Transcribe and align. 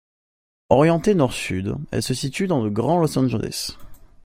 Orientée 0.71 1.13
nord-sud, 1.13 1.75
elle 1.91 2.01
se 2.01 2.15
situe 2.15 2.47
dans 2.47 2.63
le 2.63 2.71
Grand 2.71 2.97
Los 2.97 3.19
Angeles. 3.19 3.77